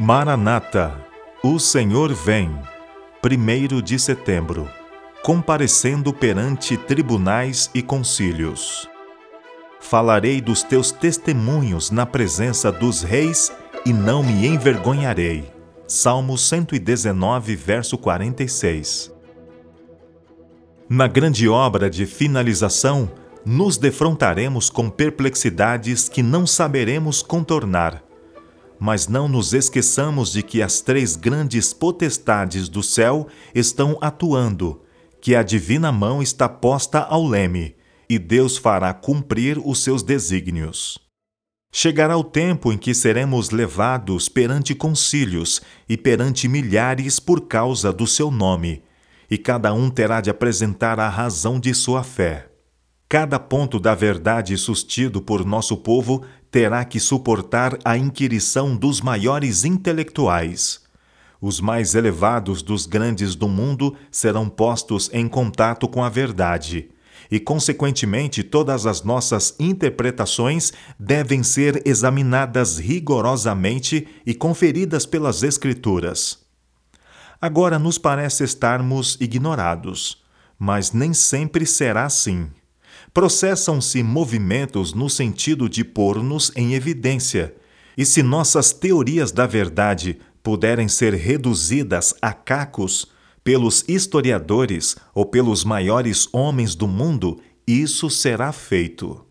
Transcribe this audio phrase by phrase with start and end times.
[0.00, 0.92] Maranata,
[1.40, 2.50] o Senhor vem,
[3.22, 4.68] 1 de setembro,
[5.22, 8.90] comparecendo perante tribunais e concílios.
[9.78, 13.52] Falarei dos teus testemunhos na presença dos reis
[13.86, 15.48] e não me envergonharei.
[15.86, 19.12] Salmo 119, verso 46.
[20.88, 23.08] Na grande obra de finalização,
[23.46, 28.03] nos defrontaremos com perplexidades que não saberemos contornar.
[28.84, 34.82] Mas não nos esqueçamos de que as três grandes potestades do céu estão atuando,
[35.22, 37.76] que a divina mão está posta ao leme,
[38.10, 40.98] e Deus fará cumprir os seus desígnios.
[41.72, 48.06] Chegará o tempo em que seremos levados perante concílios e perante milhares por causa do
[48.06, 48.82] seu nome,
[49.30, 52.50] e cada um terá de apresentar a razão de sua fé.
[53.08, 56.22] Cada ponto da verdade sustido por nosso povo
[56.54, 60.82] terá que suportar a inquirição dos maiores intelectuais.
[61.40, 66.90] Os mais elevados dos grandes do mundo serão postos em contato com a verdade,
[67.28, 76.38] e, consequentemente, todas as nossas interpretações devem ser examinadas rigorosamente e conferidas pelas Escrituras.
[77.42, 80.22] Agora nos parece estarmos ignorados,
[80.56, 82.48] mas nem sempre será assim
[83.14, 87.54] processam-se movimentos no sentido de pôr-nos em evidência.
[87.96, 93.06] E se nossas teorias da verdade puderem ser reduzidas a cacos
[93.44, 99.24] pelos historiadores ou pelos maiores homens do mundo, isso será feito.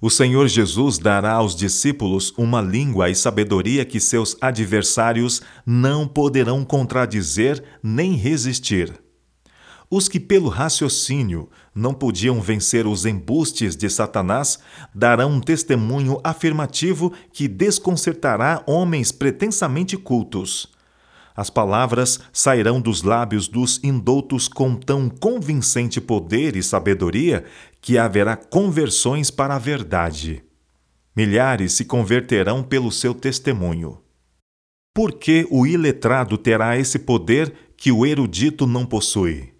[0.00, 6.64] O Senhor Jesus dará aos discípulos uma língua e sabedoria que seus adversários não poderão
[6.64, 8.94] contradizer nem resistir.
[9.92, 14.60] Os que, pelo raciocínio, não podiam vencer os embustes de Satanás
[14.94, 20.68] darão um testemunho afirmativo que desconcertará homens pretensamente cultos.
[21.34, 27.44] As palavras sairão dos lábios dos indoutos com tão convincente poder e sabedoria
[27.80, 30.44] que haverá conversões para a verdade.
[31.16, 33.98] Milhares se converterão pelo seu testemunho.
[34.94, 39.59] Por que o iletrado terá esse poder que o erudito não possui?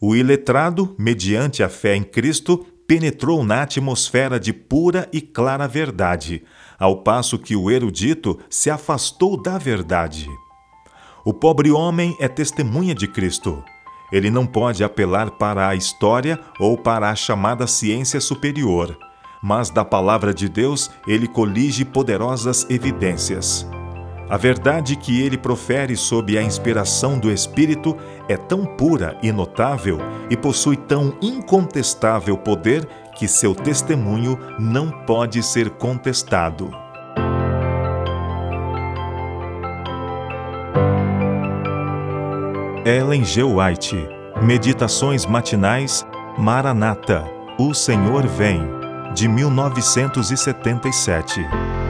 [0.00, 6.44] O iletrado, mediante a fé em Cristo, penetrou na atmosfera de pura e clara verdade,
[6.78, 10.28] ao passo que o erudito se afastou da verdade.
[11.24, 13.62] O pobre homem é testemunha de Cristo.
[14.12, 18.96] Ele não pode apelar para a história ou para a chamada ciência superior,
[19.42, 23.66] mas da palavra de Deus ele colige poderosas evidências.
[24.28, 27.96] A verdade que ele profere sob a inspiração do Espírito
[28.28, 35.44] é tão pura e notável e possui tão incontestável poder que seu testemunho não pode
[35.44, 36.72] ser contestado.
[42.84, 43.44] Ellen G.
[43.44, 44.08] White
[44.42, 46.04] Meditações Matinais
[46.36, 47.24] Maranata
[47.58, 48.60] O Senhor Vem
[49.14, 51.85] de 1977